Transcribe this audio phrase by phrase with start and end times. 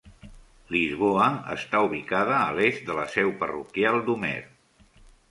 [0.75, 1.25] Lisboa
[1.55, 4.35] està ubicada a l'est de la seu parroquial d'Homer.